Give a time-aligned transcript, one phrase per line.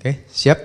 [0.00, 0.56] Oke, siap?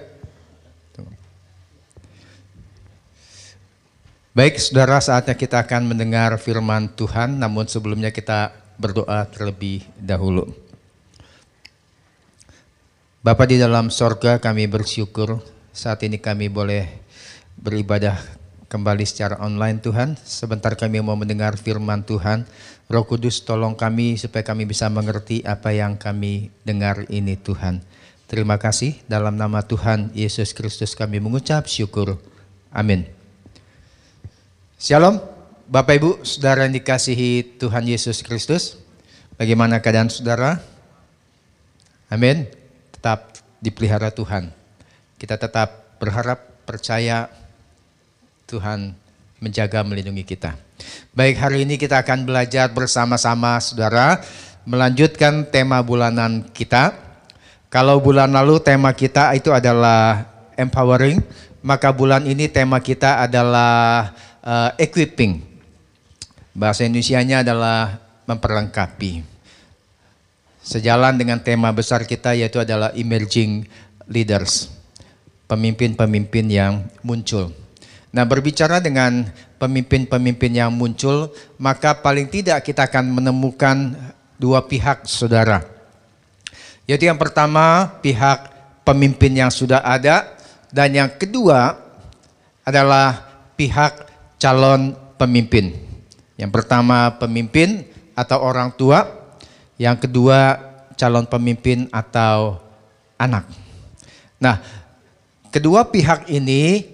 [4.32, 10.56] Baik, saudara, saatnya kita akan mendengar firman Tuhan, namun sebelumnya kita berdoa terlebih dahulu.
[13.20, 15.44] Bapa di dalam sorga, kami bersyukur
[15.76, 16.88] saat ini kami boleh
[17.60, 18.16] beribadah
[18.72, 20.16] kembali secara online Tuhan.
[20.24, 22.48] Sebentar kami mau mendengar firman Tuhan.
[22.88, 27.84] Roh Kudus tolong kami supaya kami bisa mengerti apa yang kami dengar ini Tuhan.
[28.26, 32.18] Terima kasih dalam nama Tuhan Yesus Kristus kami mengucap syukur.
[32.74, 33.06] Amin.
[34.82, 35.22] Shalom,
[35.70, 38.82] Bapak Ibu, Saudara yang dikasihi Tuhan Yesus Kristus.
[39.38, 40.58] Bagaimana keadaan saudara?
[42.10, 42.50] Amin.
[42.98, 44.50] Tetap dipelihara Tuhan.
[45.22, 47.30] Kita tetap berharap, percaya
[48.50, 48.98] Tuhan
[49.38, 50.58] menjaga melindungi kita.
[51.14, 54.18] Baik, hari ini kita akan belajar bersama-sama saudara
[54.66, 57.05] melanjutkan tema bulanan kita.
[57.76, 61.20] Kalau bulan lalu tema kita itu adalah empowering,
[61.60, 65.44] maka bulan ini tema kita adalah uh, equipping.
[66.56, 68.00] Bahasa Indonesia-nya adalah
[68.32, 69.28] memperlengkapi.
[70.64, 73.68] Sejalan dengan tema besar kita yaitu adalah emerging
[74.08, 74.72] leaders.
[75.52, 77.52] Pemimpin-pemimpin yang muncul.
[78.16, 79.28] Nah, berbicara dengan
[79.60, 81.28] pemimpin-pemimpin yang muncul,
[81.60, 84.00] maka paling tidak kita akan menemukan
[84.40, 85.75] dua pihak saudara.
[86.86, 88.54] Yaitu yang pertama pihak
[88.86, 90.38] pemimpin yang sudah ada
[90.70, 91.78] dan yang kedua
[92.62, 93.26] adalah
[93.58, 94.06] pihak
[94.38, 95.74] calon pemimpin.
[96.38, 99.08] Yang pertama pemimpin atau orang tua,
[99.82, 100.60] yang kedua
[100.94, 102.62] calon pemimpin atau
[103.18, 103.48] anak.
[104.38, 104.60] Nah,
[105.50, 106.86] kedua pihak ini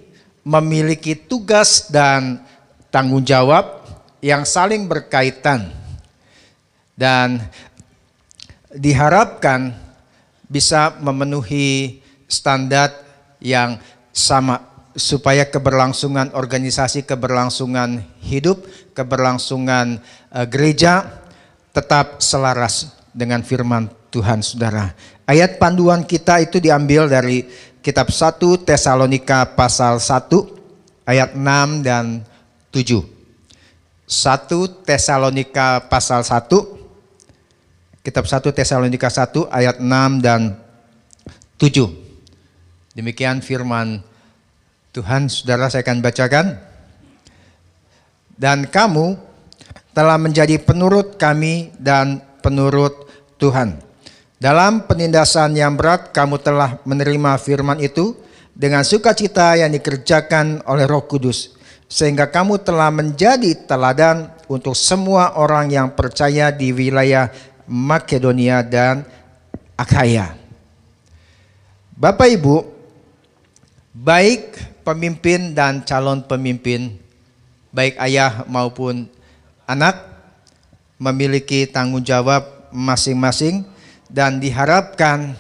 [0.42, 2.42] memiliki tugas dan
[2.90, 3.82] tanggung jawab
[4.22, 5.74] yang saling berkaitan
[6.94, 7.42] dan
[8.76, 9.76] diharapkan
[10.48, 12.92] bisa memenuhi standar
[13.40, 13.80] yang
[14.12, 20.04] sama supaya keberlangsungan organisasi, keberlangsungan hidup, keberlangsungan
[20.36, 21.08] uh, gereja
[21.72, 24.92] tetap selaras dengan firman Tuhan Saudara.
[25.24, 27.48] Ayat panduan kita itu diambil dari
[27.80, 28.36] kitab 1
[28.68, 32.20] Tesalonika pasal 1 ayat 6 dan
[32.76, 33.00] 7.
[34.12, 36.81] 1 Tesalonika pasal 1
[38.02, 40.58] Kitab 1 Tesalonika 1 ayat 6 dan
[41.62, 42.98] 7.
[42.98, 44.02] Demikian firman
[44.90, 46.58] Tuhan, Saudara saya akan bacakan.
[48.34, 49.22] Dan kamu
[49.94, 53.06] telah menjadi penurut kami dan penurut
[53.38, 53.78] Tuhan
[54.42, 58.18] dalam penindasan yang berat kamu telah menerima firman itu
[58.58, 61.54] dengan sukacita yang dikerjakan oleh Roh Kudus
[61.86, 67.30] sehingga kamu telah menjadi teladan untuk semua orang yang percaya di wilayah
[67.72, 69.08] Makedonia dan
[69.80, 70.36] Akhaya.
[71.96, 72.68] Bapak Ibu,
[73.96, 77.00] baik pemimpin dan calon pemimpin,
[77.72, 79.08] baik ayah maupun
[79.64, 80.04] anak
[81.00, 82.44] memiliki tanggung jawab
[82.76, 83.64] masing-masing
[84.12, 85.40] dan diharapkan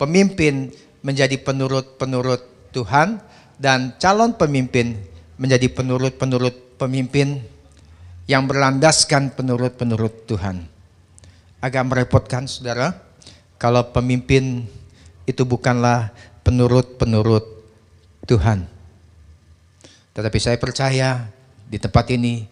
[0.00, 0.72] pemimpin
[1.04, 3.20] menjadi penurut-penurut Tuhan
[3.60, 4.96] dan calon pemimpin
[5.36, 7.44] menjadi penurut-penurut pemimpin
[8.24, 10.77] yang berlandaskan penurut-penurut Tuhan.
[11.58, 12.94] Agak merepotkan saudara
[13.58, 14.64] kalau pemimpin
[15.26, 16.14] itu bukanlah
[16.46, 17.44] penurut-penurut
[18.24, 18.64] Tuhan.
[20.14, 21.28] Tetapi saya percaya
[21.68, 22.46] di tempat ini,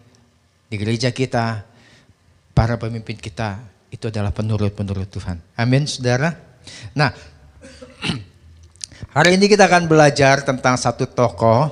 [0.67, 1.63] di gereja kita,
[2.51, 5.39] para pemimpin kita itu adalah penurut-penurut Tuhan.
[5.55, 6.35] Amin, saudara.
[6.93, 7.15] Nah,
[9.15, 11.71] hari ini kita akan belajar tentang satu tokoh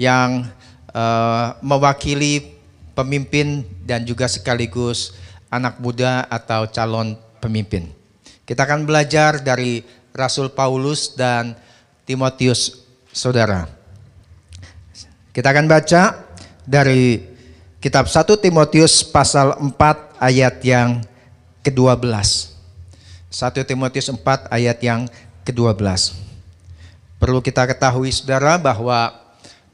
[0.00, 0.48] yang
[0.96, 2.56] uh, mewakili
[2.96, 5.14] pemimpin dan juga sekaligus
[5.50, 7.90] anak muda atau calon pemimpin.
[8.46, 9.82] Kita akan belajar dari
[10.14, 11.54] Rasul Paulus dan
[12.06, 13.66] Timotius, saudara.
[15.30, 16.26] Kita akan baca
[16.66, 17.22] dari
[17.78, 20.98] kitab 1 Timotius pasal 4 ayat yang
[21.62, 22.02] ke-12.
[23.30, 25.06] 1 Timotius 4 ayat yang
[25.46, 25.78] ke-12.
[27.22, 29.14] Perlu kita ketahui saudara bahwa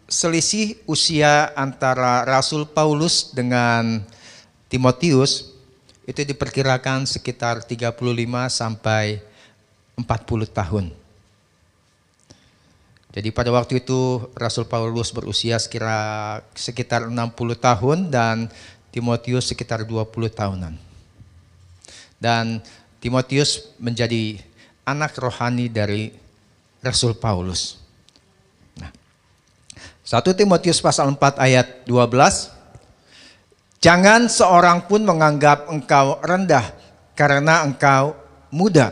[0.04, 4.04] selisih usia antara Rasul Paulus dengan
[4.68, 5.55] Timotius
[6.06, 7.98] itu diperkirakan sekitar 35
[8.46, 9.18] sampai
[9.98, 10.06] 40
[10.54, 10.86] tahun.
[13.16, 17.16] Jadi pada waktu itu Rasul Paulus berusia sekira, sekitar 60
[17.58, 18.46] tahun dan
[18.92, 20.76] Timotius sekitar 20 tahunan.
[22.20, 22.60] Dan
[23.02, 24.40] Timotius menjadi
[24.86, 26.12] anak rohani dari
[26.84, 27.80] Rasul Paulus.
[28.78, 28.92] Nah,
[30.04, 32.55] 1 Timotius pasal 4 ayat 12.
[33.86, 36.74] Jangan seorang pun menganggap engkau rendah
[37.14, 38.18] karena engkau
[38.50, 38.90] muda.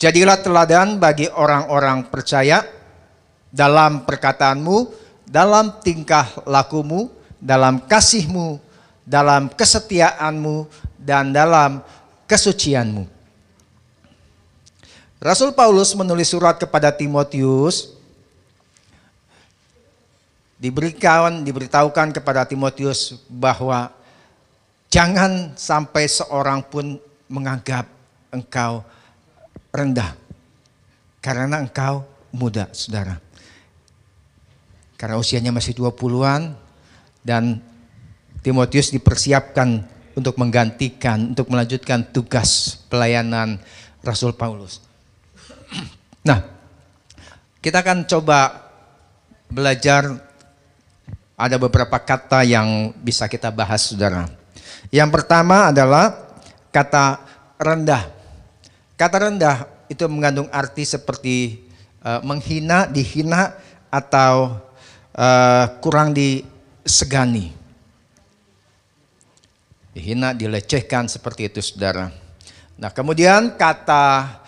[0.00, 2.64] Jadilah teladan bagi orang-orang percaya
[3.52, 4.88] dalam perkataanmu,
[5.28, 8.56] dalam tingkah lakumu, dalam kasihmu,
[9.04, 10.64] dalam kesetiaanmu,
[10.96, 11.84] dan dalam
[12.24, 13.04] kesucianmu.
[15.20, 17.93] Rasul Paulus menulis surat kepada Timotius
[20.64, 23.92] diberikan diberitahukan kepada Timotius bahwa
[24.88, 26.96] jangan sampai seorang pun
[27.28, 27.84] menganggap
[28.32, 28.80] engkau
[29.68, 30.16] rendah
[31.20, 33.20] karena engkau muda, Saudara.
[34.96, 36.56] Karena usianya masih 20-an
[37.20, 37.60] dan
[38.40, 39.84] Timotius dipersiapkan
[40.16, 43.60] untuk menggantikan, untuk melanjutkan tugas pelayanan
[44.00, 44.80] Rasul Paulus.
[46.24, 46.40] Nah,
[47.60, 48.68] kita akan coba
[49.48, 50.32] belajar
[51.34, 54.30] ada beberapa kata yang bisa kita bahas saudara.
[54.94, 56.14] Yang pertama adalah
[56.70, 57.18] kata
[57.58, 58.10] rendah.
[58.94, 59.56] Kata rendah
[59.90, 61.66] itu mengandung arti seperti
[62.06, 63.58] uh, menghina, dihina
[63.90, 64.62] atau
[65.18, 67.50] uh, kurang disegani.
[69.94, 72.10] Dihina, dilecehkan seperti itu saudara.
[72.78, 74.38] Nah kemudian kata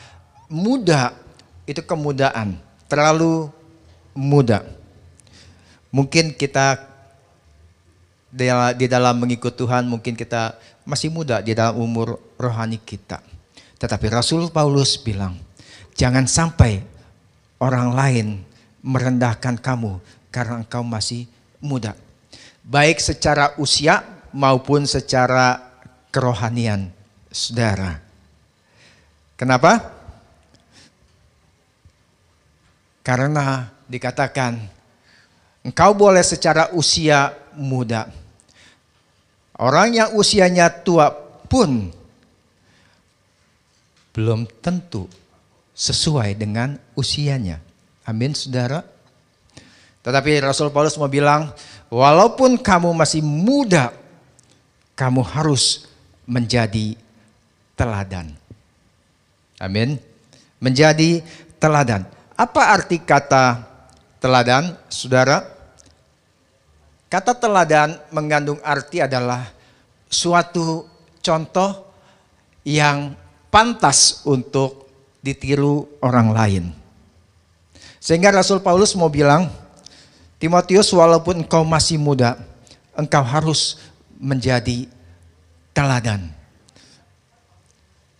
[0.50, 1.14] muda
[1.66, 3.50] itu kemudaan, terlalu
[4.14, 4.62] muda.
[5.96, 6.76] Mungkin kita
[8.28, 13.24] di dalam mengikut Tuhan, mungkin kita masih muda di dalam umur rohani kita.
[13.80, 15.40] Tetapi Rasul Paulus bilang,
[15.96, 16.84] jangan sampai
[17.56, 18.26] orang lain
[18.84, 19.96] merendahkan kamu
[20.28, 21.24] karena engkau masih
[21.64, 21.96] muda.
[22.60, 24.04] Baik secara usia
[24.36, 25.64] maupun secara
[26.12, 26.92] kerohanian,
[27.32, 28.04] saudara.
[29.40, 29.96] Kenapa?
[33.00, 34.75] Karena dikatakan
[35.66, 38.06] Engkau boleh secara usia muda.
[39.58, 41.10] Orang yang usianya tua
[41.50, 41.90] pun
[44.14, 45.10] belum tentu
[45.74, 47.58] sesuai dengan usianya.
[48.06, 48.86] Amin, saudara.
[50.06, 51.50] Tetapi Rasul Paulus mau bilang,
[51.90, 53.90] walaupun kamu masih muda,
[54.94, 55.90] kamu harus
[56.30, 56.94] menjadi
[57.74, 58.30] teladan.
[59.58, 59.98] Amin.
[60.62, 61.26] Menjadi
[61.58, 62.06] teladan.
[62.38, 63.66] Apa arti kata
[64.22, 65.55] teladan, saudara?
[67.06, 69.46] Kata teladan mengandung arti adalah
[70.10, 70.86] suatu
[71.22, 71.86] contoh
[72.66, 73.14] yang
[73.46, 74.90] pantas untuk
[75.22, 76.64] ditiru orang lain.
[78.02, 79.50] Sehingga Rasul Paulus mau bilang,
[80.38, 82.38] Timotius walaupun engkau masih muda,
[82.94, 83.78] engkau harus
[84.18, 84.86] menjadi
[85.74, 86.30] teladan.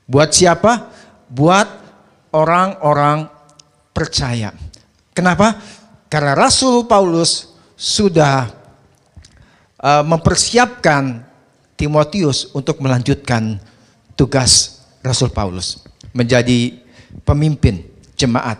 [0.07, 0.91] Buat siapa?
[1.27, 1.67] Buat
[2.31, 3.27] orang-orang
[3.91, 4.55] percaya.
[5.11, 5.59] Kenapa?
[6.07, 8.56] Karena Rasul Paulus sudah
[9.87, 11.23] uh, mempersiapkan
[11.79, 13.63] Timotius untuk melanjutkan
[14.19, 16.83] tugas Rasul Paulus menjadi
[17.23, 17.87] pemimpin
[18.19, 18.59] jemaat.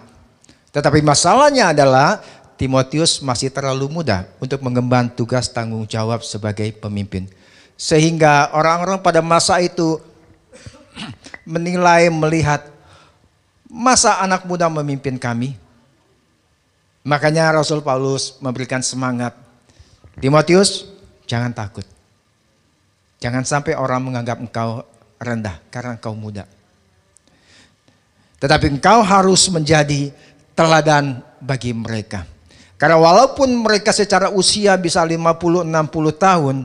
[0.71, 2.21] Tetapi masalahnya adalah
[2.61, 7.27] Timotius masih terlalu muda untuk mengemban tugas tanggung jawab sebagai pemimpin.
[7.77, 10.01] Sehingga orang-orang pada masa itu
[11.49, 12.69] menilai melihat
[13.69, 15.57] masa anak muda memimpin kami.
[17.01, 19.33] Makanya Rasul Paulus memberikan semangat.
[20.17, 20.96] Timotius,
[21.27, 21.85] Jangan takut.
[23.19, 24.87] Jangan sampai orang menganggap engkau
[25.19, 26.47] rendah karena engkau muda.
[28.39, 30.13] Tetapi engkau harus menjadi
[30.55, 32.25] teladan bagi mereka.
[32.77, 35.65] Karena walaupun mereka secara usia bisa 50-60
[36.21, 36.57] tahun,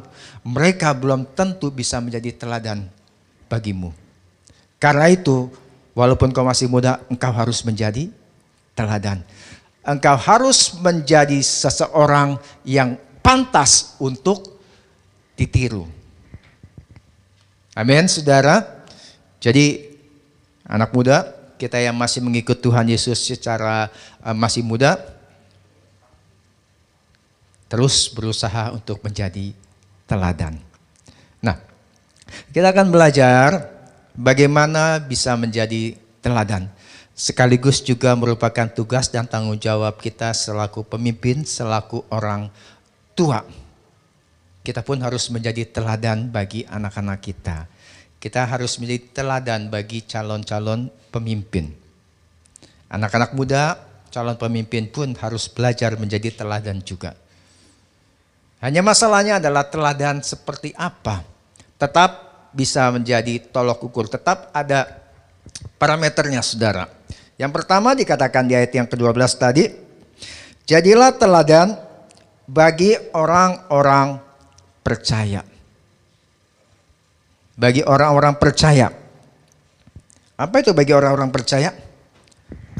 [0.43, 2.83] mereka belum tentu bisa menjadi teladan
[3.47, 3.95] bagimu.
[4.75, 5.47] Karena itu,
[5.95, 8.11] walaupun kau masih muda, engkau harus menjadi
[8.75, 9.23] teladan.
[9.87, 12.35] Engkau harus menjadi seseorang
[12.67, 14.61] yang pantas untuk
[15.37, 15.87] ditiru.
[17.71, 18.83] Amin, saudara.
[19.39, 19.95] Jadi
[20.67, 21.23] anak muda,
[21.55, 23.89] kita yang masih mengikut Tuhan Yesus secara
[24.21, 24.99] uh, masih muda,
[27.71, 29.55] terus berusaha untuk menjadi
[30.09, 30.59] teladan.
[31.39, 31.57] Nah,
[32.51, 33.71] kita akan belajar
[34.17, 36.67] bagaimana bisa menjadi teladan.
[37.15, 42.49] Sekaligus juga merupakan tugas dan tanggung jawab kita selaku pemimpin, selaku orang
[43.15, 43.41] tua.
[44.61, 47.65] Kita pun harus menjadi teladan bagi anak-anak kita.
[48.21, 51.73] Kita harus menjadi teladan bagi calon-calon pemimpin.
[52.93, 53.81] Anak-anak muda,
[54.13, 57.17] calon pemimpin pun harus belajar menjadi teladan juga.
[58.61, 61.25] Hanya masalahnya adalah teladan seperti apa.
[61.81, 65.01] Tetap bisa menjadi tolok ukur, tetap ada
[65.81, 66.85] parameternya saudara.
[67.41, 69.65] Yang pertama dikatakan di ayat yang ke-12 tadi,
[70.69, 71.73] jadilah teladan
[72.47, 74.17] bagi orang-orang
[74.81, 75.41] percaya.
[77.57, 78.89] Bagi orang-orang percaya.
[80.37, 81.69] Apa itu bagi orang-orang percaya?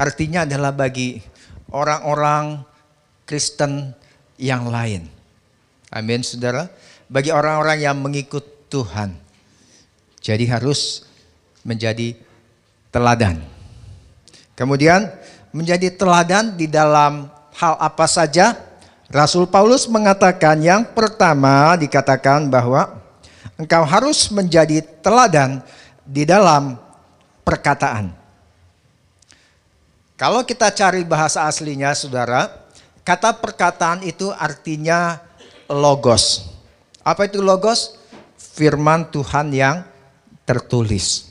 [0.02, 1.22] artinya adalah bagi
[1.70, 2.64] orang-orang
[3.22, 3.94] Kristen
[4.34, 5.06] yang lain.
[5.94, 6.66] Amin, saudara.
[7.06, 9.14] Bagi orang-orang yang mengikut Tuhan.
[10.18, 11.06] Jadi harus
[11.62, 12.18] menjadi
[12.90, 13.38] teladan.
[14.58, 15.06] Kemudian
[15.52, 18.56] menjadi teladan di dalam hal apa saja?
[19.12, 22.96] Rasul Paulus mengatakan yang pertama dikatakan bahwa
[23.60, 25.60] engkau harus menjadi teladan
[26.08, 26.80] di dalam
[27.44, 28.08] perkataan.
[30.16, 32.48] Kalau kita cari bahasa aslinya saudara,
[33.04, 35.20] kata perkataan itu artinya
[35.68, 36.48] logos.
[37.04, 38.00] Apa itu logos?
[38.40, 39.84] Firman Tuhan yang
[40.48, 41.28] tertulis.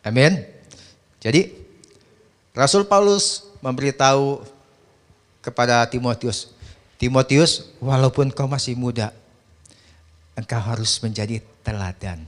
[0.00, 0.48] Amin.
[1.20, 1.52] Jadi
[2.56, 4.40] Rasul Paulus memberitahu
[5.40, 6.52] kepada Timotius,
[7.00, 9.12] Timotius, walaupun kau masih muda,
[10.36, 12.24] engkau harus menjadi teladan.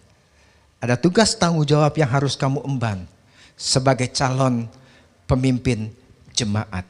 [0.82, 3.06] Ada tugas tanggung jawab yang harus kamu emban
[3.54, 4.66] sebagai calon
[5.28, 5.92] pemimpin
[6.34, 6.88] jemaat,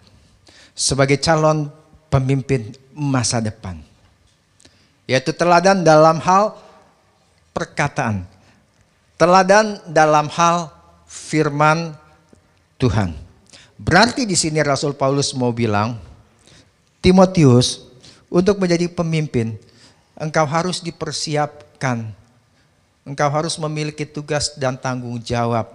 [0.72, 1.68] sebagai calon
[2.08, 3.82] pemimpin masa depan.
[5.04, 6.56] Yaitu teladan dalam hal
[7.52, 8.24] perkataan,
[9.18, 10.72] teladan dalam hal
[11.04, 11.92] firman
[12.80, 13.12] Tuhan.
[13.76, 15.98] Berarti di sini Rasul Paulus mau bilang,
[17.02, 17.82] Timotius,
[18.30, 19.58] untuk menjadi pemimpin,
[20.14, 22.14] engkau harus dipersiapkan.
[23.02, 25.74] Engkau harus memiliki tugas dan tanggung jawab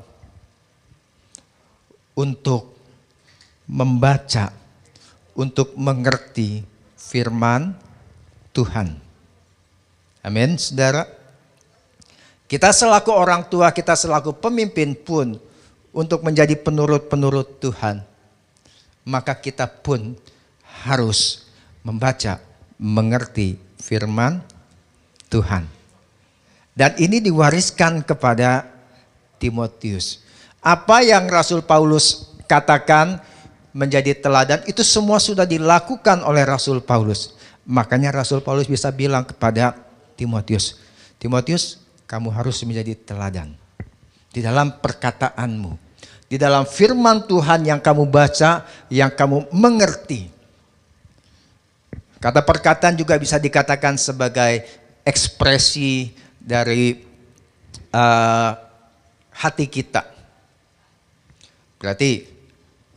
[2.16, 2.72] untuk
[3.68, 4.56] membaca,
[5.36, 6.64] untuk mengerti
[6.96, 7.76] firman
[8.56, 8.96] Tuhan.
[10.24, 11.04] Amin, saudara.
[12.48, 15.36] Kita selaku orang tua, kita selaku pemimpin pun
[15.92, 18.00] untuk menjadi penurut-penurut Tuhan,
[19.04, 20.16] maka kita pun
[20.86, 21.48] harus
[21.82, 22.38] membaca,
[22.78, 24.44] mengerti firman
[25.32, 25.66] Tuhan.
[26.78, 28.70] Dan ini diwariskan kepada
[29.42, 30.22] Timotius.
[30.62, 33.18] Apa yang Rasul Paulus katakan
[33.74, 37.34] menjadi teladan itu semua sudah dilakukan oleh Rasul Paulus.
[37.68, 39.76] Makanya Rasul Paulus bisa bilang kepada
[40.18, 40.82] Timotius,
[41.22, 43.54] Timotius, kamu harus menjadi teladan
[44.32, 45.76] di dalam perkataanmu,
[46.30, 50.37] di dalam firman Tuhan yang kamu baca, yang kamu mengerti.
[52.18, 54.66] Kata perkataan juga bisa dikatakan sebagai
[55.06, 56.98] ekspresi dari
[57.94, 58.52] uh,
[59.38, 60.02] hati kita.
[61.78, 62.26] Berarti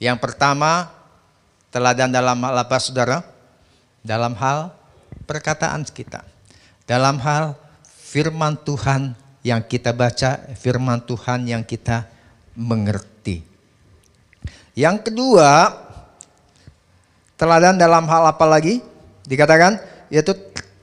[0.01, 0.89] yang pertama
[1.69, 3.21] teladan dalam hal apa saudara?
[4.01, 4.73] Dalam hal
[5.29, 6.25] perkataan kita.
[6.89, 9.13] Dalam hal firman Tuhan
[9.45, 12.09] yang kita baca, firman Tuhan yang kita
[12.57, 13.45] mengerti.
[14.73, 15.77] Yang kedua,
[17.37, 18.90] teladan dalam hal apa lagi?
[19.31, 19.79] Dikatakan
[20.11, 20.35] yaitu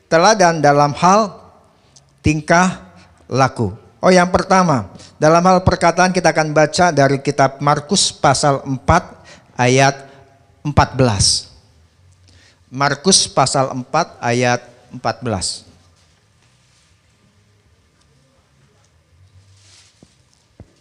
[0.07, 1.35] teladan dalam hal
[2.23, 2.79] tingkah
[3.27, 3.75] laku.
[3.99, 4.87] Oh yang pertama,
[5.19, 10.07] dalam hal perkataan kita akan baca dari kitab Markus pasal 4 ayat
[10.63, 11.51] 14.
[12.71, 13.83] Markus pasal 4
[14.23, 14.63] ayat
[14.95, 15.67] 14.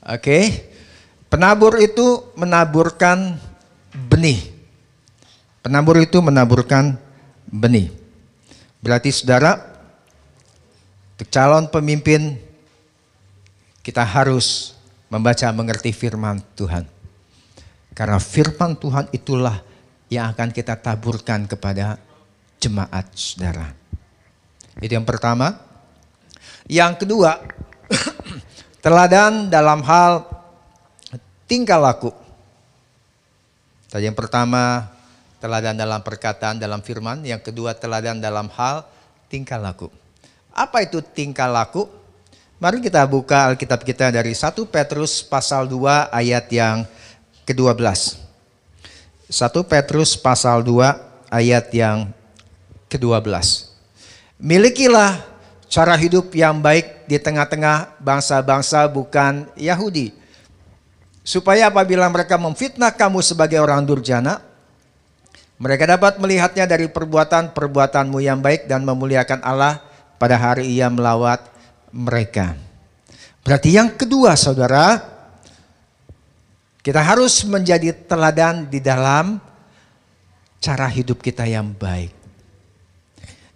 [0.07, 0.23] Oke.
[0.23, 0.45] Okay.
[1.27, 3.35] Penabur itu menaburkan
[3.91, 4.55] benih.
[5.67, 6.95] Penabur itu menaburkan
[7.51, 7.91] benih.
[8.83, 9.59] Berarti saudara,
[11.31, 12.37] calon pemimpin
[13.81, 14.75] kita harus
[15.07, 16.85] membaca mengerti firman Tuhan.
[17.97, 19.63] Karena firman Tuhan itulah
[20.13, 21.97] yang akan kita taburkan kepada
[22.61, 23.73] jemaat saudara.
[24.83, 25.57] Itu yang pertama.
[26.67, 27.41] Yang kedua,
[28.85, 30.27] teladan dalam hal
[31.47, 32.11] tingkah laku.
[33.87, 34.91] Tadi yang pertama
[35.39, 38.87] teladan dalam perkataan dalam firman, yang kedua teladan dalam hal
[39.29, 39.89] tingkah laku.
[40.53, 41.89] Apa itu tingkah laku?
[42.57, 46.89] Mari kita buka Alkitab kita dari 1 Petrus pasal 2 ayat yang
[47.45, 48.17] ke-12.
[49.29, 52.09] 1 Petrus pasal 2 ayat yang
[52.89, 53.29] ke-12.
[54.41, 55.21] Milikilah
[55.69, 60.27] cara hidup yang baik di tengah-tengah bangsa-bangsa bukan Yahudi
[61.27, 64.39] Supaya apabila mereka memfitnah kamu sebagai orang durjana,
[65.57, 69.81] mereka dapat melihatnya dari perbuatan-perbuatanmu yang baik dan memuliakan Allah
[70.21, 71.45] pada hari ia melawat
[71.93, 72.57] mereka.
[73.41, 75.01] Berarti yang kedua saudara,
[76.85, 79.41] kita harus menjadi teladan di dalam
[80.61, 82.13] cara hidup kita yang baik.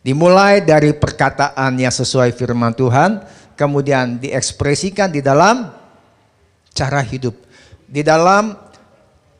[0.01, 3.21] Dimulai dari perkataan yang sesuai firman Tuhan,
[3.53, 5.69] kemudian diekspresikan di dalam
[6.73, 7.37] cara hidup
[7.91, 8.55] di dalam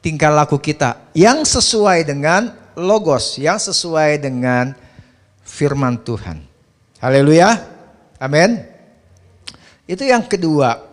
[0.01, 4.73] tingkah laku kita yang sesuai dengan logos, yang sesuai dengan
[5.45, 6.41] firman Tuhan.
[7.01, 7.57] Haleluya.
[8.21, 8.61] Amin.
[9.89, 10.89] Itu yang kedua.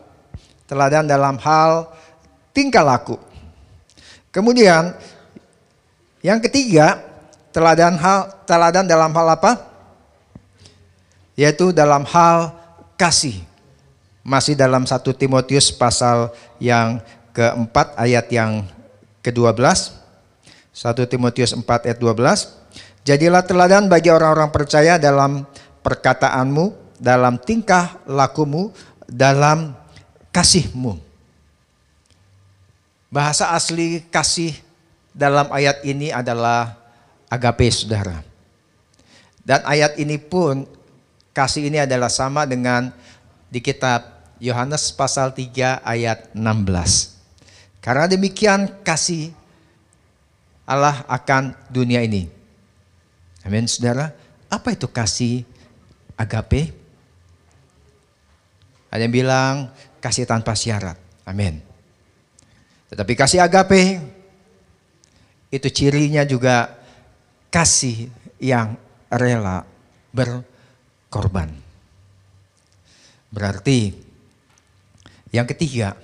[0.68, 1.88] Teladan dalam hal
[2.52, 3.16] tingkah laku.
[4.36, 4.92] Kemudian
[6.20, 7.00] yang ketiga,
[7.56, 9.52] teladan hal teladan dalam hal apa?
[11.40, 12.52] Yaitu dalam hal
[13.00, 13.40] kasih.
[14.28, 17.00] Masih dalam satu Timotius pasal yang
[17.32, 18.68] keempat ayat yang
[19.28, 19.60] ke-12.
[20.72, 23.04] 1 Timotius 4 ayat 12.
[23.04, 25.44] Jadilah teladan bagi orang-orang percaya dalam
[25.84, 28.72] perkataanmu, dalam tingkah lakumu,
[29.04, 29.76] dalam
[30.32, 31.00] kasihmu.
[33.08, 34.54] Bahasa asli kasih
[35.16, 36.76] dalam ayat ini adalah
[37.32, 38.22] agape saudara.
[39.42, 40.68] Dan ayat ini pun
[41.32, 42.92] kasih ini adalah sama dengan
[43.48, 44.04] di kitab
[44.38, 47.17] Yohanes pasal 3 ayat 16.
[47.88, 49.32] Karena demikian kasih
[50.68, 52.28] Allah akan dunia ini.
[53.48, 54.12] Amin saudara.
[54.52, 55.48] Apa itu kasih
[56.20, 56.76] agape?
[58.92, 59.72] Ada yang bilang
[60.04, 61.00] kasih tanpa syarat.
[61.24, 61.64] Amin.
[62.92, 64.04] Tetapi kasih agape
[65.48, 66.76] itu cirinya juga
[67.48, 68.76] kasih yang
[69.08, 69.64] rela
[70.12, 71.56] berkorban.
[73.32, 73.96] Berarti
[75.32, 75.96] yang ketiga,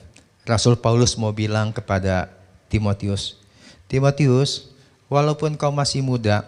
[0.43, 2.27] Rasul Paulus mau bilang kepada
[2.67, 3.39] Timotius,
[3.87, 4.73] Timotius,
[5.07, 6.43] walaupun kau masih muda,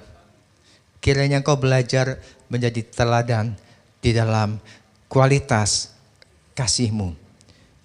[1.00, 2.20] kiranya kau belajar
[2.52, 3.56] menjadi teladan
[4.04, 4.60] di dalam
[5.08, 5.96] kualitas
[6.58, 7.16] kasihmu,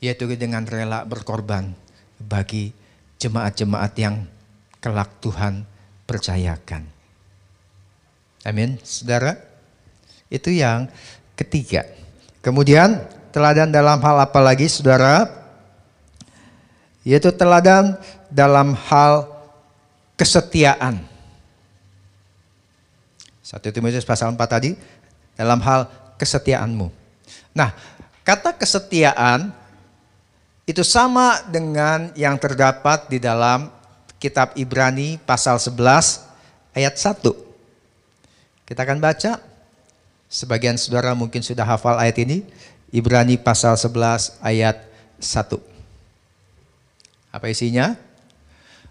[0.03, 1.71] yaitu dengan rela berkorban
[2.19, 2.75] bagi
[3.23, 4.27] jemaat-jemaat yang
[4.81, 5.63] kelak Tuhan
[6.09, 6.89] percayakan.
[8.43, 9.37] Amin, saudara.
[10.33, 10.89] Itu yang
[11.37, 11.85] ketiga.
[12.41, 15.40] Kemudian teladan dalam hal apa lagi saudara?
[17.03, 17.97] Yaitu teladan
[18.29, 19.25] dalam hal
[20.21, 21.01] kesetiaan.
[23.41, 24.77] Satu Timotius pasal 4 tadi
[25.35, 25.89] dalam hal
[26.21, 26.93] kesetiaanmu.
[27.57, 27.73] Nah,
[28.23, 29.51] kata kesetiaan
[30.69, 33.73] itu sama dengan yang terdapat di dalam
[34.21, 36.23] kitab Ibrani pasal 11
[36.77, 38.69] ayat 1.
[38.69, 39.41] Kita akan baca.
[40.31, 42.47] Sebagian saudara mungkin sudah hafal ayat ini.
[42.95, 44.85] Ibrani pasal 11 ayat
[45.19, 45.70] 1.
[47.31, 47.95] Apa isinya?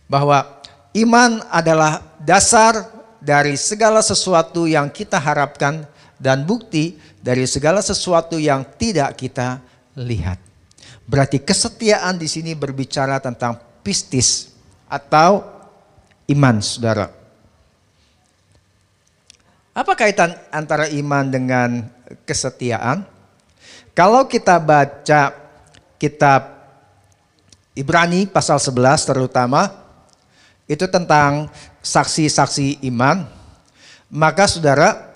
[0.07, 0.63] Bahwa
[0.95, 2.87] iman adalah dasar
[3.19, 5.83] dari segala sesuatu yang kita harapkan
[6.19, 9.59] dan bukti dari segala sesuatu yang tidak kita
[9.99, 10.39] lihat.
[11.07, 14.51] Berarti kesetiaan di sini berbicara tentang pistis
[14.87, 15.41] atau
[16.29, 17.09] iman, Saudara.
[19.73, 21.87] Apa kaitan antara iman dengan
[22.27, 23.07] kesetiaan?
[23.95, 25.33] Kalau kita baca
[25.95, 26.58] kitab
[27.79, 29.71] Ibrani pasal 11 terutama
[30.67, 31.47] itu tentang
[31.79, 33.23] saksi-saksi iman,
[34.11, 35.07] maka saudara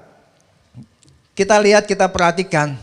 [1.35, 2.79] kita lihat kita perhatikan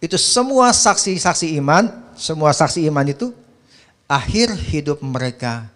[0.00, 3.36] itu semua saksi-saksi iman, semua saksi iman itu
[4.08, 5.68] akhir hidup mereka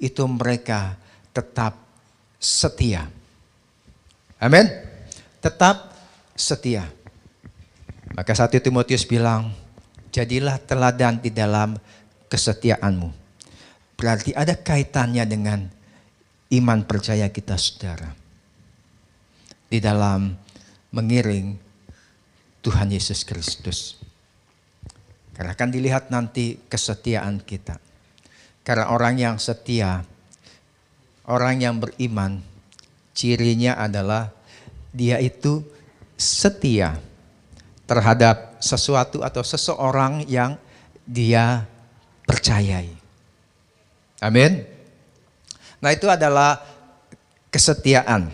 [0.00, 0.96] itu mereka
[1.30, 1.76] tetap
[2.40, 3.06] setia.
[4.42, 4.66] Amin.
[5.38, 5.94] Tetap
[6.34, 6.90] setia.
[8.18, 9.54] Maka satu Timotius bilang,
[10.10, 11.78] jadilah teladan di dalam
[12.32, 13.12] kesetiaanmu.
[14.00, 15.68] Berarti ada kaitannya dengan
[16.48, 18.16] iman percaya kita saudara.
[19.68, 20.32] Di dalam
[20.96, 21.60] mengiring
[22.64, 24.00] Tuhan Yesus Kristus.
[25.36, 27.76] Karena akan dilihat nanti kesetiaan kita.
[28.64, 30.04] Karena orang yang setia,
[31.28, 32.40] orang yang beriman,
[33.16, 34.30] cirinya adalah
[34.92, 35.64] dia itu
[36.20, 37.00] setia
[37.88, 40.54] terhadap sesuatu atau seseorang yang
[41.08, 41.66] dia
[42.32, 42.88] percayai.
[44.24, 44.64] Amin.
[45.84, 46.56] Nah, itu adalah
[47.52, 48.32] kesetiaan.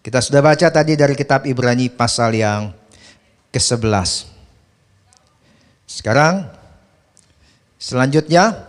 [0.00, 2.72] Kita sudah baca tadi dari kitab Ibrani pasal yang
[3.52, 4.32] ke-11.
[5.84, 6.48] Sekarang
[7.76, 8.64] selanjutnya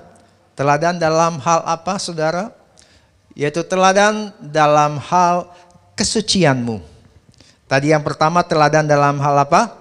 [0.58, 2.52] teladan dalam hal apa Saudara?
[3.38, 5.54] Yaitu teladan dalam hal
[5.94, 6.82] kesucianmu.
[7.70, 9.78] Tadi yang pertama teladan dalam hal apa?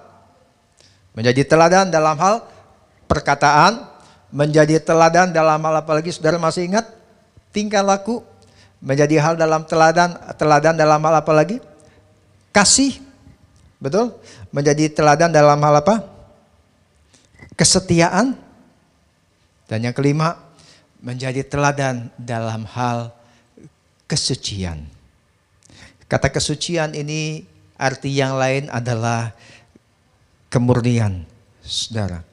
[1.17, 2.45] Menjadi teladan dalam hal
[3.09, 3.96] perkataan,
[4.31, 6.11] menjadi teladan dalam hal apa lagi?
[6.11, 6.85] Saudara masih ingat?
[7.55, 8.21] Tingkah laku,
[8.83, 11.57] menjadi hal dalam teladan, teladan dalam hal apa lagi?
[12.51, 12.99] Kasih,
[13.81, 14.13] betul?
[14.51, 15.95] Menjadi teladan dalam hal apa?
[17.57, 18.37] Kesetiaan.
[19.67, 20.39] Dan yang kelima,
[21.03, 23.11] menjadi teladan dalam hal
[24.07, 24.87] kesucian.
[26.07, 27.43] Kata kesucian ini
[27.75, 29.35] arti yang lain adalah
[30.47, 31.27] kemurnian,
[31.59, 32.23] saudara.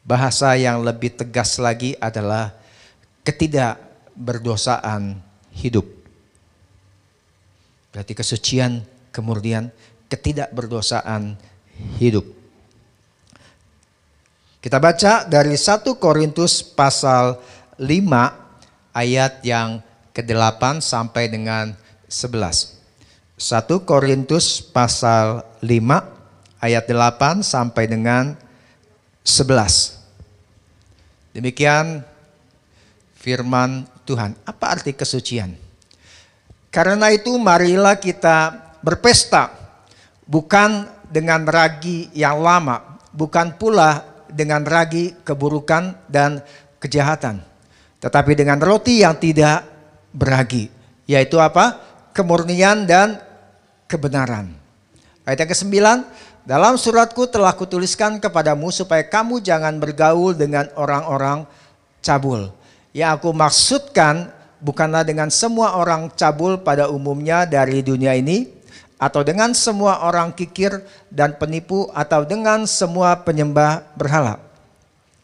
[0.00, 2.56] Bahasa yang lebih tegas lagi adalah
[3.22, 5.20] ketidakberdosaan
[5.54, 5.86] hidup.
[7.92, 9.68] Berarti kesucian, kemurnian,
[10.08, 11.36] ketidakberdosaan
[12.00, 12.24] hidup.
[14.60, 17.40] Kita baca dari 1 Korintus pasal
[17.80, 17.88] 5
[18.92, 19.80] ayat yang
[20.12, 21.72] ke-8 sampai dengan
[22.10, 22.76] 11.
[23.40, 28.49] 1 Korintus pasal 5 ayat 8 sampai dengan 11.
[31.30, 32.02] Demikian
[33.14, 34.34] firman Tuhan.
[34.48, 35.54] Apa arti kesucian?
[36.70, 39.50] Karena itu marilah kita berpesta
[40.24, 46.38] bukan dengan ragi yang lama, bukan pula dengan ragi keburukan dan
[46.78, 47.42] kejahatan,
[47.98, 49.66] tetapi dengan roti yang tidak
[50.14, 50.70] beragi,
[51.10, 51.82] yaitu apa?
[52.14, 53.18] Kemurnian dan
[53.90, 54.54] kebenaran.
[55.26, 55.76] Ayat yang ke-9,
[56.48, 61.44] dalam suratku telah kutuliskan kepadamu supaya kamu jangan bergaul dengan orang-orang
[62.00, 62.48] cabul.
[62.96, 64.14] Yang aku maksudkan
[64.58, 68.48] bukanlah dengan semua orang cabul pada umumnya dari dunia ini,
[69.00, 74.36] atau dengan semua orang kikir dan penipu, atau dengan semua penyembah berhala.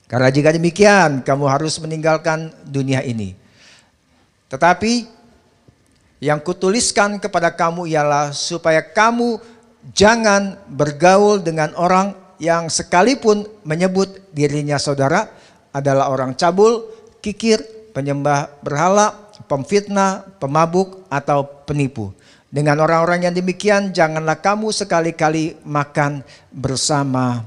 [0.06, 3.34] Karena jika demikian, kamu harus meninggalkan dunia ini.
[4.46, 5.10] Tetapi
[6.22, 9.42] yang kutuliskan kepada kamu ialah supaya kamu
[9.92, 15.28] jangan bergaul dengan orang yang sekalipun menyebut dirinya saudara
[15.72, 16.88] adalah orang cabul,
[17.20, 17.60] kikir,
[17.92, 19.12] penyembah berhala,
[19.48, 22.12] pemfitnah, pemabuk, atau penipu.
[22.48, 27.44] Dengan orang-orang yang demikian, janganlah kamu sekali-kali makan bersama-sama.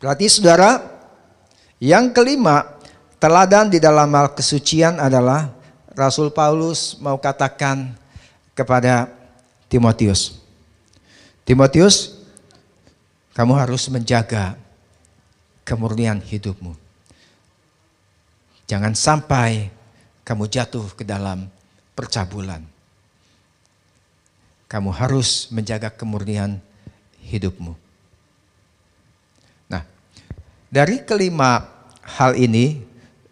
[0.00, 0.80] Berarti saudara,
[1.80, 2.74] yang kelima,
[3.24, 5.48] Teladan di dalam hal kesucian adalah
[5.96, 7.96] Rasul Paulus mau katakan
[8.54, 9.10] kepada
[9.68, 10.38] Timotius.
[11.44, 12.24] Timotius,
[13.34, 14.54] kamu harus menjaga
[15.66, 16.72] kemurnian hidupmu.
[18.64, 19.68] Jangan sampai
[20.24, 21.50] kamu jatuh ke dalam
[21.92, 22.64] percabulan.
[24.70, 26.56] Kamu harus menjaga kemurnian
[27.20, 27.76] hidupmu.
[29.68, 29.84] Nah,
[30.72, 31.68] dari kelima
[32.00, 32.80] hal ini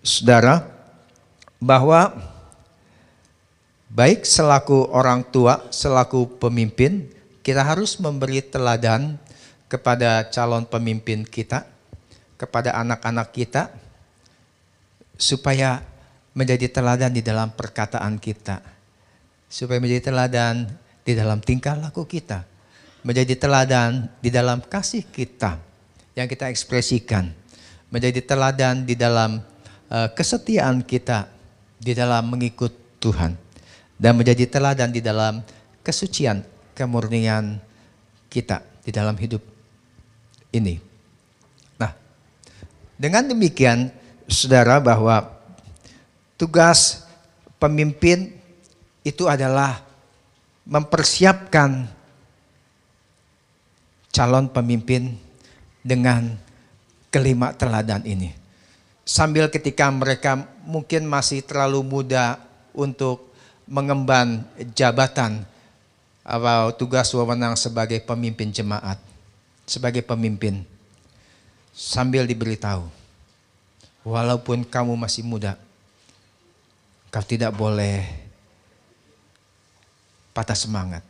[0.04, 0.66] saudara,
[1.62, 2.10] bahwa
[3.92, 7.06] baik selaku orang tua, selaku pemimpin,
[7.44, 9.20] kita harus memberi teladan
[9.68, 11.68] kepada calon pemimpin kita,
[12.40, 13.68] kepada anak-anak kita,
[15.20, 15.84] supaya
[16.32, 18.64] menjadi teladan di dalam perkataan kita,
[19.52, 20.66] supaya menjadi teladan
[21.04, 22.48] di dalam tingkah laku kita,
[23.04, 25.60] menjadi teladan di dalam kasih kita
[26.16, 27.28] yang kita ekspresikan,
[27.92, 29.52] menjadi teladan di dalam
[29.92, 31.28] Eh, kesetiaan kita
[31.76, 33.36] di dalam mengikut Tuhan
[34.02, 35.46] dan menjadi teladan di dalam
[35.86, 36.42] kesucian,
[36.74, 37.62] kemurnian
[38.26, 39.38] kita di dalam hidup
[40.50, 40.82] ini.
[41.78, 41.94] Nah,
[42.98, 43.94] dengan demikian
[44.26, 45.30] saudara bahwa
[46.34, 47.06] tugas
[47.62, 48.34] pemimpin
[49.06, 49.86] itu adalah
[50.66, 51.86] mempersiapkan
[54.10, 55.14] calon pemimpin
[55.86, 56.34] dengan
[57.10, 58.42] kelima teladan ini
[59.02, 62.38] sambil ketika mereka mungkin masih terlalu muda
[62.70, 63.31] untuk
[63.72, 64.44] mengemban
[64.76, 65.48] jabatan
[66.20, 69.00] atau tugas wewenang sebagai pemimpin jemaat,
[69.64, 70.60] sebagai pemimpin,
[71.72, 72.84] sambil diberitahu,
[74.04, 75.56] walaupun kamu masih muda,
[77.08, 78.04] kau tidak boleh
[80.36, 81.00] patah semangat.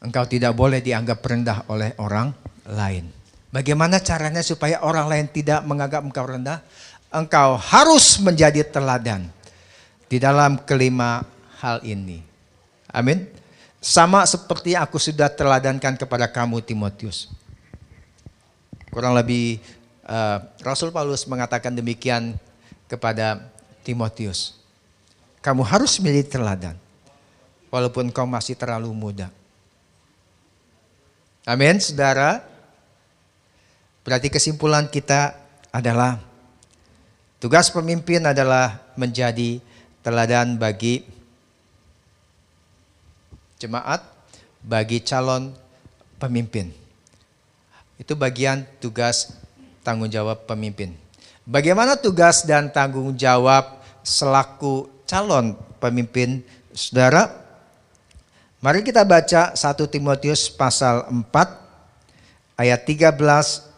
[0.00, 2.32] Engkau tidak boleh dianggap rendah oleh orang
[2.64, 3.12] lain.
[3.52, 6.60] Bagaimana caranya supaya orang lain tidak menganggap engkau rendah?
[7.08, 9.36] Engkau harus menjadi teladan
[10.06, 11.22] di dalam kelima
[11.62, 12.22] hal ini.
[12.90, 13.26] Amin.
[13.82, 17.30] Sama seperti aku sudah teladankan kepada kamu Timotius.
[18.90, 19.60] Kurang lebih
[20.08, 22.34] uh, Rasul Paulus mengatakan demikian
[22.90, 23.46] kepada
[23.86, 24.58] Timotius.
[25.44, 26.76] Kamu harus menjadi teladan.
[27.70, 29.28] Walaupun kau masih terlalu muda.
[31.46, 32.42] Amin, saudara.
[34.02, 35.34] Berarti kesimpulan kita
[35.70, 36.18] adalah
[37.38, 39.62] tugas pemimpin adalah menjadi
[40.06, 41.02] teladan bagi
[43.58, 44.06] jemaat,
[44.62, 45.50] bagi calon
[46.22, 46.70] pemimpin.
[47.98, 49.34] Itu bagian tugas
[49.82, 50.94] tanggung jawab pemimpin.
[51.42, 57.42] Bagaimana tugas dan tanggung jawab selaku calon pemimpin saudara?
[58.62, 59.58] Mari kita baca 1
[59.90, 63.10] Timotius pasal 4 ayat 13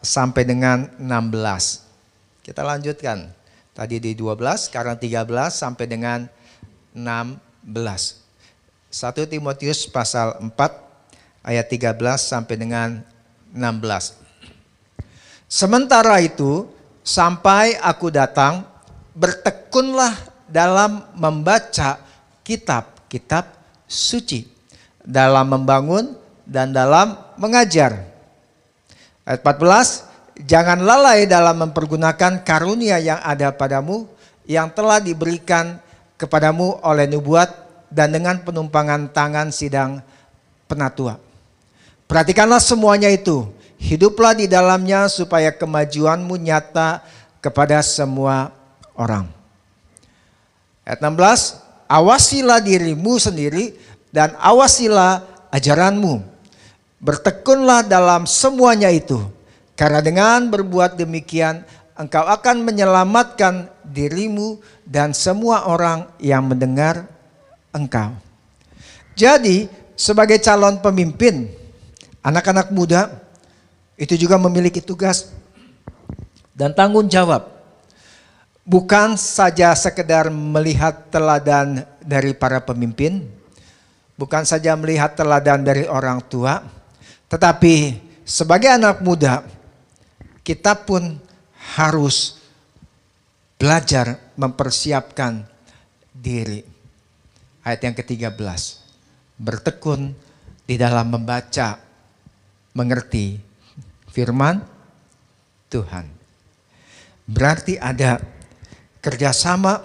[0.05, 2.45] sampai dengan 16.
[2.45, 3.38] Kita lanjutkan.
[3.79, 6.27] Tadi di 12, sekarang 13 sampai dengan
[6.91, 7.31] 16.
[8.91, 10.51] 1 Timotius pasal 4
[11.47, 12.99] ayat 13 sampai dengan
[13.55, 14.19] 16.
[15.47, 16.67] Sementara itu,
[17.07, 18.67] sampai aku datang,
[19.15, 20.11] bertekunlah
[20.51, 22.03] dalam membaca
[22.43, 23.47] kitab-kitab
[23.87, 24.43] suci,
[25.07, 28.19] dalam membangun dan dalam mengajar
[29.29, 30.08] Ayat 14,
[30.43, 34.07] jangan lalai dalam mempergunakan karunia yang ada padamu
[34.47, 35.79] yang telah diberikan
[36.19, 37.51] kepadamu oleh nubuat
[37.89, 40.03] dan dengan penumpangan tangan sidang
[40.69, 41.17] penatua.
[42.09, 43.49] Perhatikanlah semuanya itu.
[43.79, 47.05] Hiduplah di dalamnya supaya kemajuanmu nyata
[47.39, 48.51] kepada semua
[48.99, 49.31] orang.
[50.83, 53.79] Ayat 16, awasilah dirimu sendiri
[54.11, 55.23] dan awasilah
[55.55, 56.25] ajaranmu.
[56.99, 59.23] Bertekunlah dalam semuanya itu.
[59.79, 61.63] Karena dengan berbuat demikian
[61.95, 67.07] engkau akan menyelamatkan dirimu dan semua orang yang mendengar
[67.71, 68.11] engkau.
[69.15, 71.47] Jadi sebagai calon pemimpin,
[72.27, 73.23] anak-anak muda
[73.95, 75.31] itu juga memiliki tugas
[76.55, 77.47] dan tanggung jawab.
[78.67, 83.27] Bukan saja sekedar melihat teladan dari para pemimpin,
[84.19, 86.61] bukan saja melihat teladan dari orang tua,
[87.33, 87.97] tetapi
[88.29, 89.41] sebagai anak muda,
[90.49, 91.21] kita pun
[91.77, 92.41] harus
[93.61, 95.45] belajar mempersiapkan
[96.17, 96.65] diri.
[97.61, 98.33] Ayat yang ke-13,
[99.37, 100.17] bertekun
[100.65, 101.77] di dalam membaca,
[102.73, 103.37] mengerti
[104.09, 104.65] firman
[105.69, 106.09] Tuhan.
[107.29, 108.17] Berarti ada
[109.05, 109.85] kerjasama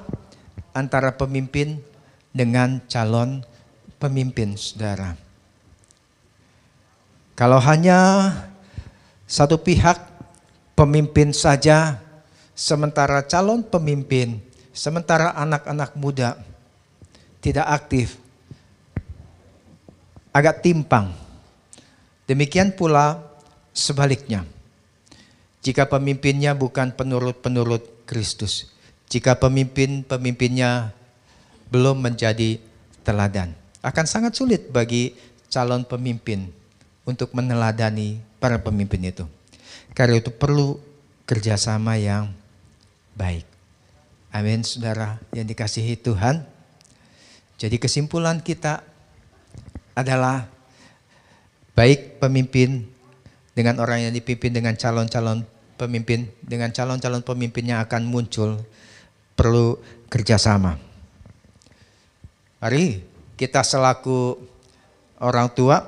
[0.71, 1.83] antara pemimpin
[2.31, 3.43] dengan calon
[3.99, 5.19] pemimpin, saudara.
[7.35, 8.31] Kalau hanya
[9.27, 10.12] satu pihak
[10.73, 12.01] pemimpin saja,
[12.53, 14.41] sementara calon pemimpin,
[14.73, 16.37] sementara anak-anak muda
[17.43, 18.17] tidak aktif,
[20.31, 21.11] agak timpang.
[22.23, 23.19] Demikian pula
[23.75, 24.47] sebaliknya.
[25.59, 28.71] Jika pemimpinnya bukan penurut-penurut Kristus.
[29.11, 30.95] Jika pemimpin-pemimpinnya
[31.67, 32.59] belum menjadi
[33.03, 33.51] teladan.
[33.83, 35.15] Akan sangat sulit bagi
[35.51, 36.47] calon pemimpin
[37.03, 39.27] untuk meneladani para pemimpin itu.
[39.93, 40.81] Karena itu perlu
[41.29, 42.33] kerjasama yang
[43.13, 43.45] baik.
[44.33, 46.41] Amin saudara yang dikasihi Tuhan.
[47.61, 48.81] Jadi kesimpulan kita
[49.93, 50.49] adalah
[51.77, 52.89] baik pemimpin
[53.53, 55.45] dengan orang yang dipimpin dengan calon-calon
[55.77, 58.57] pemimpin dengan calon-calon pemimpin yang akan muncul
[59.37, 59.77] perlu
[60.09, 60.81] kerjasama.
[62.57, 63.05] Mari
[63.37, 64.41] kita selaku
[65.21, 65.85] orang tua,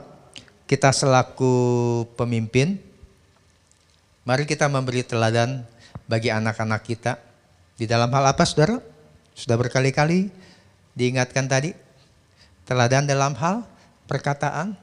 [0.70, 1.54] kita selaku
[2.14, 2.78] pemimpin,
[4.26, 5.64] mari kita memberi teladan
[6.10, 7.22] bagi anak-anak kita.
[7.78, 8.82] Di dalam hal apa saudara?
[9.38, 10.34] Sudah berkali-kali
[10.98, 11.72] diingatkan tadi.
[12.66, 13.62] Teladan dalam hal
[14.10, 14.74] perkataan,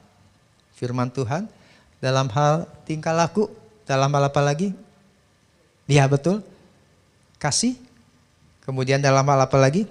[0.79, 1.51] firman Tuhan,
[1.99, 3.51] dalam hal tingkah laku,
[3.83, 4.71] dalam hal apa lagi?
[5.91, 6.39] Iya betul.
[7.35, 7.75] Kasih.
[8.63, 9.83] Kemudian dalam hal apa lagi?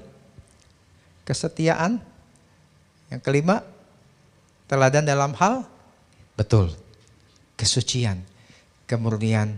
[1.28, 2.00] Kesetiaan.
[3.12, 3.60] Yang kelima,
[4.64, 5.68] teladan dalam hal
[6.32, 6.72] betul.
[7.60, 8.24] Kesucian,
[8.92, 9.56] kemurnian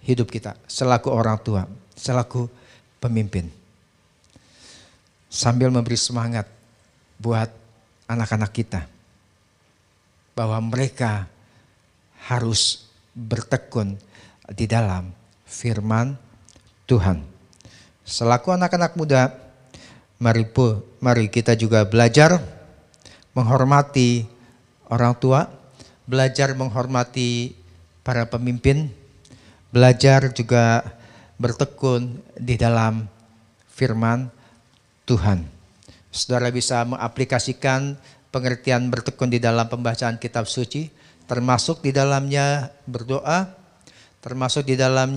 [0.00, 2.48] hidup kita selaku orang tua, selaku
[2.96, 3.52] pemimpin.
[5.28, 6.48] Sambil memberi semangat
[7.20, 7.52] buat
[8.08, 8.88] anak-anak kita
[10.32, 11.28] bahwa mereka
[12.24, 14.00] harus bertekun
[14.56, 15.12] di dalam
[15.44, 16.16] firman
[16.88, 17.20] Tuhan.
[18.08, 19.36] Selaku anak-anak muda,
[20.16, 20.48] mari
[21.04, 22.40] mari kita juga belajar
[23.36, 24.24] menghormati
[24.88, 25.44] orang tua,
[26.08, 27.57] belajar menghormati
[28.08, 28.88] para pemimpin,
[29.68, 30.80] belajar juga
[31.36, 33.04] bertekun di dalam
[33.68, 34.32] firman
[35.04, 35.44] Tuhan.
[36.08, 38.00] Saudara bisa mengaplikasikan
[38.32, 40.88] pengertian bertekun di dalam pembacaan kitab suci,
[41.28, 43.52] termasuk di dalamnya berdoa,
[44.24, 45.04] termasuk di dalamnya